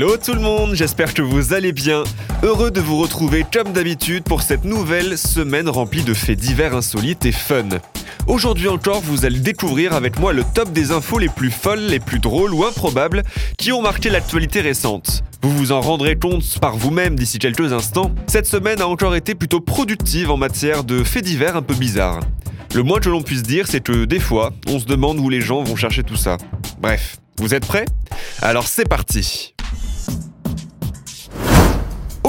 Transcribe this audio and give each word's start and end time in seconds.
Hello 0.00 0.16
tout 0.16 0.32
le 0.32 0.40
monde, 0.40 0.72
j'espère 0.72 1.12
que 1.12 1.20
vous 1.20 1.52
allez 1.52 1.72
bien. 1.72 2.04
Heureux 2.42 2.70
de 2.70 2.80
vous 2.80 2.96
retrouver 2.96 3.44
comme 3.52 3.74
d'habitude 3.74 4.24
pour 4.24 4.40
cette 4.40 4.64
nouvelle 4.64 5.18
semaine 5.18 5.68
remplie 5.68 6.02
de 6.02 6.14
faits 6.14 6.38
divers 6.38 6.74
insolites 6.74 7.26
et 7.26 7.32
fun. 7.32 7.68
Aujourd'hui 8.26 8.68
encore, 8.68 9.02
vous 9.02 9.26
allez 9.26 9.40
découvrir 9.40 9.92
avec 9.92 10.18
moi 10.18 10.32
le 10.32 10.42
top 10.42 10.72
des 10.72 10.90
infos 10.90 11.18
les 11.18 11.28
plus 11.28 11.50
folles, 11.50 11.80
les 11.80 12.00
plus 12.00 12.18
drôles 12.18 12.54
ou 12.54 12.64
improbables 12.64 13.24
qui 13.58 13.72
ont 13.72 13.82
marqué 13.82 14.08
l'actualité 14.08 14.62
récente. 14.62 15.22
Vous 15.42 15.54
vous 15.54 15.70
en 15.70 15.82
rendrez 15.82 16.16
compte 16.16 16.58
par 16.62 16.78
vous-même 16.78 17.14
d'ici 17.14 17.38
quelques 17.38 17.74
instants. 17.74 18.10
Cette 18.26 18.46
semaine 18.46 18.80
a 18.80 18.88
encore 18.88 19.14
été 19.14 19.34
plutôt 19.34 19.60
productive 19.60 20.30
en 20.30 20.38
matière 20.38 20.82
de 20.82 21.04
faits 21.04 21.26
divers 21.26 21.56
un 21.56 21.62
peu 21.62 21.74
bizarres. 21.74 22.20
Le 22.74 22.82
moins 22.82 23.00
que 23.00 23.10
l'on 23.10 23.20
puisse 23.20 23.42
dire, 23.42 23.66
c'est 23.68 23.84
que 23.84 24.06
des 24.06 24.20
fois, 24.20 24.54
on 24.66 24.80
se 24.80 24.86
demande 24.86 25.18
où 25.18 25.28
les 25.28 25.42
gens 25.42 25.62
vont 25.62 25.76
chercher 25.76 26.04
tout 26.04 26.16
ça. 26.16 26.38
Bref, 26.78 27.18
vous 27.36 27.52
êtes 27.52 27.66
prêts? 27.66 27.84
Alors 28.40 28.66
c'est 28.66 28.88
parti 28.88 29.52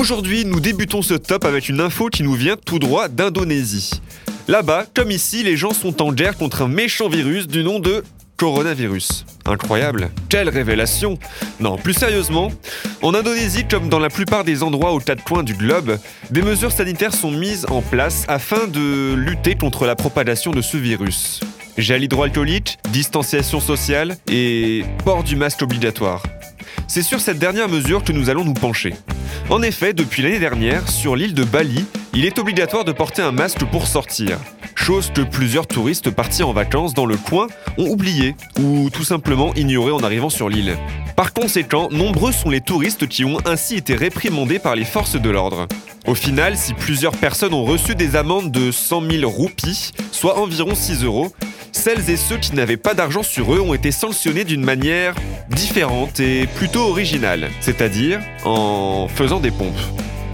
Aujourd'hui, 0.02 0.46
nous 0.46 0.60
débutons 0.60 1.04
ce 1.04 1.14
top 1.14 1.46
avec 1.46 1.70
une 1.70 1.80
info 1.80 2.08
qui 2.08 2.24
nous 2.24 2.34
vient 2.34 2.56
tout 2.58 2.80
droit 2.80 3.08
d'Indonésie. 3.08 4.02
Là-bas, 4.48 4.88
comme 4.96 5.12
ici, 5.12 5.44
les 5.44 5.56
gens 5.56 5.74
sont 5.74 6.02
en 6.02 6.12
guerre 6.12 6.38
contre 6.38 6.64
un 6.64 6.68
méchant 6.68 7.08
virus 7.08 7.46
du 7.46 7.64
nom 7.64 7.78
de 7.78 8.04
coronavirus. 8.36 9.28
Incroyable. 9.46 10.10
Quelle 10.28 10.50
révélation 10.50 11.20
Non, 11.60 11.78
plus 11.78 11.94
sérieusement, 11.94 12.52
en 13.04 13.14
Indonésie, 13.14 13.68
comme 13.68 13.90
dans 13.90 14.00
la 14.00 14.10
plupart 14.10 14.44
des 14.44 14.64
endroits 14.64 14.92
aux 14.92 15.00
quatre 15.00 15.24
coins 15.24 15.44
du 15.44 15.54
globe, 15.54 16.00
des 16.32 16.42
mesures 16.42 16.72
sanitaires 16.72 17.14
sont 17.14 17.30
mises 17.30 17.68
en 17.70 17.84
place 17.84 18.26
afin 18.28 18.66
de 18.66 19.14
lutter 19.14 19.54
contre 19.54 19.86
la 19.86 19.96
propagation 19.96 20.50
de 20.50 20.64
ce 20.64 20.78
virus. 20.78 21.42
Gel 21.78 22.04
hydroalcoolique, 22.04 22.80
distanciation 22.90 23.60
sociale 23.60 24.18
et 24.28 24.84
port 25.06 25.24
du 25.24 25.36
masque 25.36 25.62
obligatoire. 25.62 26.24
C'est 26.94 27.04
sur 27.04 27.22
cette 27.22 27.40
dernière 27.40 27.70
mesure 27.70 28.04
que 28.04 28.12
nous 28.12 28.30
allons 28.30 28.44
nous 28.44 28.54
pencher. 28.54 28.94
En 29.50 29.62
effet, 29.62 29.94
depuis 29.94 30.24
l'année 30.24 30.40
dernière, 30.40 30.90
sur 30.90 31.16
l'île 31.16 31.34
de 31.34 31.46
Bali, 31.46 31.86
il 32.14 32.26
est 32.26 32.38
obligatoire 32.38 32.84
de 32.84 32.92
porter 32.92 33.22
un 33.22 33.32
masque 33.32 33.64
pour 33.64 33.88
sortir. 33.88 34.38
Chose 34.76 35.10
que 35.16 35.22
plusieurs 35.22 35.68
touristes 35.68 36.12
partis 36.12 36.44
en 36.44 36.52
vacances 36.52 36.94
dans 36.94 37.06
le 37.06 37.16
coin 37.16 37.48
ont 37.78 37.88
oublié 37.88 38.36
ou 38.60 38.90
tout 38.90 39.06
simplement 39.06 39.54
ignoré 39.54 39.94
en 39.94 40.04
arrivant 40.04 40.30
sur 40.30 40.50
l'île. 40.50 40.76
Par 41.16 41.32
conséquent, 41.32 41.88
nombreux 41.92 42.34
sont 42.34 42.50
les 42.50 42.60
touristes 42.60 43.08
qui 43.08 43.24
ont 43.24 43.38
ainsi 43.46 43.78
été 43.78 43.96
réprimandés 43.96 44.60
par 44.60 44.76
les 44.76 44.84
forces 44.84 45.16
de 45.16 45.30
l'ordre. 45.30 45.70
Au 46.08 46.16
final, 46.16 46.58
si 46.58 46.74
plusieurs 46.74 47.16
personnes 47.16 47.54
ont 47.54 47.64
reçu 47.64 47.96
des 47.96 48.18
amendes 48.18 48.52
de 48.52 48.70
100 48.70 49.10
000 49.10 49.32
roupies, 49.32 49.92
soit 50.12 50.38
environ 50.38 50.76
6 50.76 51.06
euros, 51.06 51.32
celles 51.72 52.10
et 52.10 52.18
ceux 52.18 52.38
qui 52.38 52.56
n'avaient 52.56 52.78
pas 52.78 52.94
d'argent 52.94 53.24
sur 53.24 53.54
eux 53.54 53.60
ont 53.60 53.74
été 53.74 53.92
sanctionnés 53.92 54.44
d'une 54.44 54.64
manière 54.64 55.16
différente 55.50 56.20
et 56.20 56.48
plutôt 56.56 56.82
originale, 56.82 57.50
c'est-à-dire 57.60 58.20
en 58.46 59.08
faisant 59.08 59.40
des 59.40 59.52
pompes. 59.52 59.80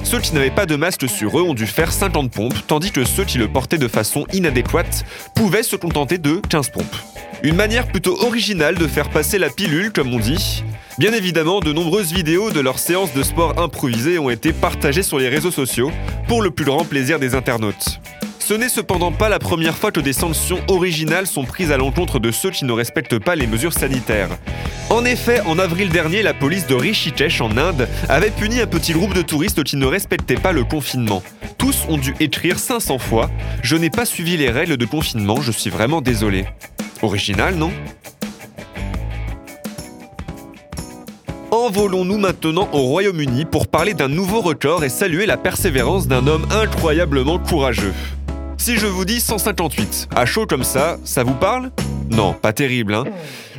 Ceux 0.03 0.19
qui 0.19 0.33
n'avaient 0.33 0.51
pas 0.51 0.65
de 0.65 0.75
masque 0.75 1.09
sur 1.09 1.37
eux 1.37 1.41
ont 1.41 1.53
dû 1.53 1.67
faire 1.67 1.91
50 1.91 2.31
pompes, 2.31 2.55
tandis 2.65 2.91
que 2.91 3.03
ceux 3.03 3.25
qui 3.25 3.37
le 3.37 3.47
portaient 3.47 3.77
de 3.77 3.87
façon 3.87 4.25
inadéquate 4.31 5.03
pouvaient 5.35 5.63
se 5.63 5.75
contenter 5.75 6.17
de 6.17 6.41
15 6.49 6.69
pompes. 6.69 6.95
Une 7.43 7.55
manière 7.55 7.87
plutôt 7.87 8.19
originale 8.23 8.75
de 8.75 8.87
faire 8.87 9.09
passer 9.09 9.37
la 9.37 9.49
pilule, 9.49 9.91
comme 9.91 10.13
on 10.13 10.19
dit. 10.19 10.63
Bien 10.97 11.13
évidemment, 11.13 11.59
de 11.59 11.73
nombreuses 11.73 12.13
vidéos 12.13 12.51
de 12.51 12.59
leurs 12.59 12.79
séances 12.79 13.13
de 13.13 13.21
sport 13.21 13.59
improvisées 13.61 14.17
ont 14.17 14.29
été 14.29 14.53
partagées 14.53 15.03
sur 15.03 15.19
les 15.19 15.29
réseaux 15.29 15.51
sociaux, 15.51 15.91
pour 16.27 16.41
le 16.41 16.51
plus 16.51 16.65
grand 16.65 16.85
plaisir 16.85 17.19
des 17.19 17.35
internautes. 17.35 17.99
Ce 18.47 18.53
n'est 18.53 18.69
cependant 18.69 19.11
pas 19.11 19.27
la 19.27 19.39
première 19.39 19.77
fois 19.77 19.91
que 19.91 19.99
des 19.99 20.13
sanctions 20.13 20.61
originales 20.69 21.27
sont 21.27 21.43
prises 21.43 21.73
à 21.73 21.75
l'encontre 21.75 22.17
de 22.17 22.31
ceux 22.31 22.49
qui 22.49 22.63
ne 22.63 22.71
respectent 22.71 23.19
pas 23.19 23.35
les 23.35 23.45
mesures 23.45 23.73
sanitaires. 23.73 24.29
En 24.89 25.03
effet, 25.03 25.41
en 25.41 25.59
avril 25.59 25.89
dernier, 25.89 26.21
la 26.21 26.33
police 26.33 26.65
de 26.65 26.73
Rishikesh 26.73 27.41
en 27.41 27.57
Inde 27.57 27.89
avait 28.07 28.31
puni 28.31 28.61
un 28.61 28.65
petit 28.65 28.93
groupe 28.93 29.13
de 29.13 29.21
touristes 29.21 29.65
qui 29.65 29.75
ne 29.75 29.85
respectaient 29.85 30.37
pas 30.37 30.53
le 30.53 30.63
confinement. 30.63 31.21
Tous 31.57 31.83
ont 31.89 31.97
dû 31.97 32.15
écrire 32.21 32.57
500 32.57 32.99
fois 32.99 33.29
Je 33.63 33.75
n'ai 33.75 33.89
pas 33.89 34.05
suivi 34.05 34.37
les 34.37 34.49
règles 34.49 34.77
de 34.77 34.85
confinement, 34.85 35.41
je 35.41 35.51
suis 35.51 35.69
vraiment 35.69 35.99
désolé. 35.99 36.45
Original, 37.01 37.53
non? 37.53 37.73
Envolons-nous 41.51 42.17
maintenant 42.17 42.69
au 42.71 42.83
Royaume-Uni 42.83 43.43
pour 43.43 43.67
parler 43.67 43.93
d'un 43.93 44.07
nouveau 44.07 44.39
record 44.39 44.85
et 44.85 44.89
saluer 44.89 45.25
la 45.25 45.35
persévérance 45.35 46.07
d'un 46.07 46.27
homme 46.27 46.47
incroyablement 46.49 47.39
courageux. 47.39 47.93
Si 48.57 48.77
je 48.77 48.87
vous 48.87 49.05
dis 49.05 49.19
158, 49.19 50.09
à 50.15 50.25
chaud 50.25 50.45
comme 50.45 50.63
ça, 50.63 50.97
ça 51.03 51.23
vous 51.23 51.35
parle? 51.35 51.71
Non, 52.09 52.33
pas 52.33 52.53
terrible, 52.53 52.93
hein 52.95 53.05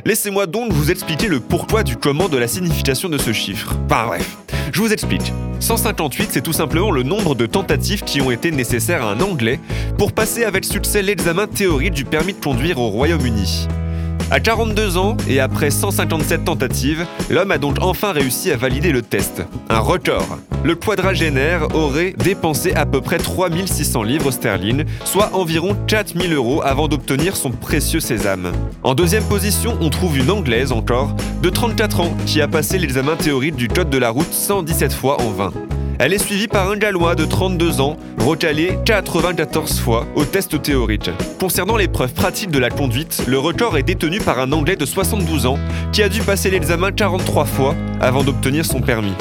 Laissez-moi 0.05 0.45
donc 0.45 0.71
vous 0.71 0.91
expliquer 0.91 1.27
le 1.27 1.39
pourquoi 1.39 1.83
du 1.83 1.97
comment 1.97 2.29
de 2.29 2.37
la 2.37 2.47
signification 2.47 3.09
de 3.09 3.17
ce 3.17 3.33
chiffre. 3.33 3.75
Enfin 3.85 4.05
bref, 4.07 4.37
je 4.71 4.79
vous 4.79 4.93
explique. 4.93 5.33
158, 5.59 6.29
c'est 6.31 6.41
tout 6.41 6.53
simplement 6.53 6.91
le 6.91 7.03
nombre 7.03 7.35
de 7.35 7.45
tentatives 7.45 8.03
qui 8.03 8.21
ont 8.21 8.31
été 8.31 8.51
nécessaires 8.51 9.03
à 9.03 9.11
un 9.11 9.19
Anglais 9.19 9.59
pour 9.97 10.13
passer 10.13 10.45
avec 10.45 10.63
succès 10.63 11.01
l'examen 11.01 11.47
théorique 11.47 11.93
du 11.93 12.05
permis 12.05 12.33
de 12.33 12.39
conduire 12.43 12.79
au 12.79 12.89
Royaume-Uni. 12.89 13.67
À 14.31 14.39
42 14.39 14.97
ans 14.97 15.17
et 15.27 15.39
après 15.39 15.71
157 15.71 16.45
tentatives, 16.45 17.07
l'homme 17.31 17.49
a 17.49 17.57
donc 17.57 17.77
enfin 17.81 18.11
réussi 18.11 18.51
à 18.51 18.57
valider 18.57 18.91
le 18.91 19.01
test. 19.01 19.41
Un 19.69 19.79
record. 19.79 20.37
Le 20.63 20.75
quadragénaire 20.75 21.75
aurait 21.75 22.13
dépensé 22.13 22.73
à 22.73 22.85
peu 22.85 23.01
près 23.01 23.17
3600 23.17 24.03
livres 24.03 24.29
sterling, 24.29 24.85
soit 25.03 25.31
environ 25.33 25.75
4000 25.87 26.31
euros 26.33 26.61
avant 26.63 26.87
d'obtenir 26.87 27.35
son 27.35 27.49
précieux 27.49 28.01
sésame. 28.01 28.51
En 28.83 28.93
deuxième 28.93 29.23
position, 29.23 29.75
on 29.81 29.89
trouve 29.89 30.17
une 30.19 30.29
Anglaise 30.29 30.71
encore, 30.71 31.15
de 31.41 31.49
34 31.49 32.01
ans, 32.01 32.13
qui 32.27 32.39
a 32.39 32.47
passé 32.47 32.77
l'examen 32.77 33.15
théorique 33.15 33.55
du 33.55 33.67
code 33.67 33.89
de 33.89 33.97
la 33.97 34.11
route 34.11 34.31
117 34.31 34.93
fois 34.93 35.19
en 35.21 35.31
vain. 35.31 35.51
Elle 36.01 36.13
est 36.13 36.17
suivie 36.17 36.47
par 36.47 36.69
un 36.71 36.77
Gallois 36.77 37.13
de 37.13 37.25
32 37.25 37.81
ans, 37.81 37.97
recalé 38.19 38.79
94 38.85 39.81
fois 39.81 40.07
au 40.15 40.23
test 40.23 40.61
théorique. 40.61 41.09
Concernant 41.41 41.75
l'épreuve 41.75 42.13
pratique 42.13 42.51
de 42.51 42.57
la 42.57 42.69
conduite, 42.69 43.25
le 43.27 43.37
record 43.37 43.77
est 43.77 43.83
détenu 43.83 44.19
par 44.19 44.39
un 44.39 44.53
Anglais 44.53 44.77
de 44.77 44.85
72 44.85 45.45
ans 45.45 45.59
qui 45.91 46.01
a 46.01 46.07
dû 46.07 46.21
passer 46.21 46.49
l'examen 46.49 46.93
43 46.93 47.43
fois 47.43 47.75
avant 47.99 48.23
d'obtenir 48.23 48.63
son 48.63 48.79
permis. 48.79 49.11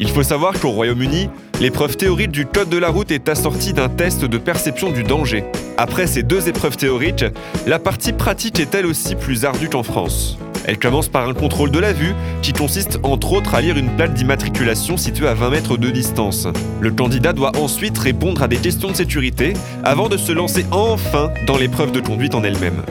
Il 0.00 0.10
faut 0.10 0.24
savoir 0.24 0.58
qu'au 0.58 0.70
Royaume-Uni, 0.70 1.30
l'épreuve 1.60 1.96
théorique 1.96 2.32
du 2.32 2.46
code 2.46 2.68
de 2.68 2.78
la 2.78 2.88
route 2.88 3.12
est 3.12 3.28
assortie 3.28 3.72
d'un 3.72 3.88
test 3.88 4.24
de 4.24 4.38
perception 4.38 4.90
du 4.90 5.04
danger. 5.04 5.44
Après 5.76 6.08
ces 6.08 6.24
deux 6.24 6.48
épreuves 6.48 6.76
théoriques, 6.76 7.26
la 7.64 7.78
partie 7.78 8.12
pratique 8.12 8.58
est 8.58 8.74
elle 8.74 8.86
aussi 8.86 9.14
plus 9.14 9.44
ardue 9.44 9.68
qu'en 9.68 9.84
France. 9.84 10.36
Elle 10.64 10.78
commence 10.78 11.08
par 11.08 11.28
un 11.28 11.34
contrôle 11.34 11.70
de 11.70 11.78
la 11.78 11.92
vue, 11.92 12.14
qui 12.42 12.52
consiste 12.52 12.98
entre 13.02 13.32
autres 13.32 13.54
à 13.54 13.60
lire 13.60 13.76
une 13.76 13.90
plaque 13.90 14.14
d'immatriculation 14.14 14.96
située 14.96 15.28
à 15.28 15.34
20 15.34 15.50
mètres 15.50 15.76
de 15.76 15.90
distance. 15.90 16.48
Le 16.80 16.90
candidat 16.90 17.32
doit 17.34 17.52
ensuite 17.58 17.98
répondre 17.98 18.42
à 18.42 18.48
des 18.48 18.56
questions 18.56 18.90
de 18.90 18.96
sécurité 18.96 19.52
avant 19.82 20.08
de 20.08 20.16
se 20.16 20.32
lancer 20.32 20.64
enfin 20.70 21.30
dans 21.46 21.58
l'épreuve 21.58 21.92
de 21.92 22.00
conduite 22.00 22.34
en 22.34 22.42
elle-même. 22.42 22.82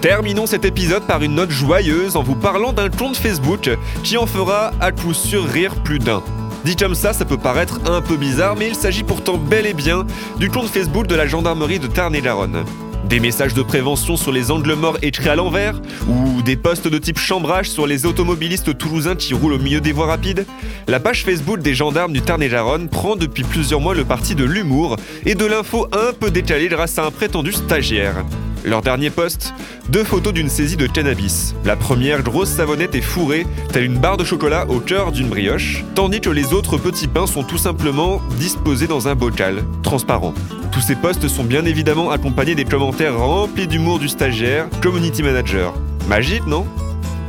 Terminons 0.00 0.46
cet 0.46 0.64
épisode 0.64 1.06
par 1.06 1.22
une 1.22 1.34
note 1.34 1.50
joyeuse 1.50 2.16
en 2.16 2.22
vous 2.22 2.34
parlant 2.34 2.72
d'un 2.72 2.88
compte 2.88 3.16
Facebook 3.16 3.70
qui 4.02 4.16
en 4.16 4.26
fera 4.26 4.72
à 4.80 4.92
coup 4.92 5.12
sûr 5.12 5.44
rire 5.44 5.74
plus 5.84 5.98
d'un. 5.98 6.22
Dit 6.64 6.74
comme 6.74 6.94
ça, 6.94 7.12
ça 7.12 7.24
peut 7.24 7.38
paraître 7.38 7.80
un 7.86 8.00
peu 8.00 8.16
bizarre, 8.16 8.56
mais 8.56 8.68
il 8.68 8.74
s'agit 8.74 9.02
pourtant 9.02 9.36
bel 9.36 9.66
et 9.66 9.74
bien 9.74 10.06
du 10.38 10.50
compte 10.50 10.68
Facebook 10.68 11.06
de 11.06 11.14
la 11.14 11.26
gendarmerie 11.26 11.78
de 11.78 11.86
Tarn-et-Garonne. 11.86 12.64
Des 13.08 13.20
messages 13.20 13.54
de 13.54 13.62
prévention 13.62 14.16
sur 14.16 14.32
les 14.32 14.50
angles 14.50 14.74
morts 14.74 14.98
écrits 15.02 15.28
à 15.28 15.36
l'envers 15.36 15.80
Ou 16.08 16.42
des 16.42 16.56
posts 16.56 16.88
de 16.88 16.98
type 16.98 17.18
chambrage 17.18 17.68
sur 17.68 17.86
les 17.86 18.06
automobilistes 18.06 18.76
toulousains 18.76 19.16
qui 19.16 19.34
roulent 19.34 19.54
au 19.54 19.58
milieu 19.58 19.80
des 19.80 19.92
voies 19.92 20.06
rapides 20.06 20.46
La 20.86 21.00
page 21.00 21.24
Facebook 21.24 21.60
des 21.60 21.74
gendarmes 21.74 22.12
du 22.12 22.22
Tarn-et-Garonne 22.22 22.88
prend 22.88 23.16
depuis 23.16 23.44
plusieurs 23.44 23.80
mois 23.80 23.94
le 23.94 24.04
parti 24.04 24.34
de 24.34 24.44
l'humour 24.44 24.96
et 25.26 25.34
de 25.34 25.46
l'info 25.46 25.86
un 25.92 26.12
peu 26.12 26.30
décalée 26.30 26.68
grâce 26.68 26.98
à 26.98 27.06
un 27.06 27.10
prétendu 27.10 27.52
stagiaire. 27.52 28.24
Leur 28.64 28.82
dernier 28.82 29.10
post 29.10 29.54
Deux 29.88 30.04
photos 30.04 30.32
d'une 30.32 30.48
saisie 30.48 30.76
de 30.76 30.86
cannabis. 30.86 31.54
La 31.64 31.76
première, 31.76 32.22
grosse 32.22 32.50
savonnette 32.50 32.94
et 32.94 33.00
fourrée, 33.00 33.46
telle 33.72 33.84
une 33.84 33.98
barre 33.98 34.16
de 34.16 34.24
chocolat 34.24 34.66
au 34.68 34.80
cœur 34.80 35.12
d'une 35.12 35.28
brioche, 35.28 35.84
tandis 35.94 36.20
que 36.20 36.30
les 36.30 36.52
autres 36.52 36.76
petits 36.76 37.08
pains 37.08 37.26
sont 37.26 37.42
tout 37.42 37.58
simplement 37.58 38.20
disposés 38.38 38.86
dans 38.86 39.08
un 39.08 39.14
bocal, 39.14 39.64
transparent. 39.82 40.34
Tous 40.72 40.80
ces 40.80 40.94
posts 40.94 41.28
sont 41.28 41.44
bien 41.44 41.64
évidemment 41.64 42.10
accompagnés 42.10 42.54
des 42.54 42.64
commentaires 42.64 43.18
remplis 43.18 43.66
d'humour 43.66 43.98
du 43.98 44.08
stagiaire, 44.08 44.68
community 44.82 45.22
manager. 45.22 45.74
Magique, 46.08 46.46
non? 46.46 46.66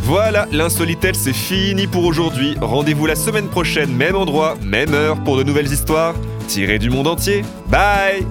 Voilà, 0.02 0.48
l'insolitel 0.52 1.16
c'est 1.16 1.34
fini 1.34 1.88
pour 1.88 2.06
aujourd'hui. 2.06 2.56
Rendez-vous 2.60 3.06
la 3.06 3.16
semaine 3.16 3.48
prochaine, 3.48 3.96
même 3.96 4.16
endroit, 4.16 4.56
même 4.64 4.94
heure, 4.94 5.18
pour 5.24 5.38
de 5.38 5.44
nouvelles 5.44 5.72
histoires 5.72 6.16
tirées 6.48 6.80
du 6.80 6.90
monde 6.90 7.08
entier. 7.08 7.44
Bye 7.70 8.26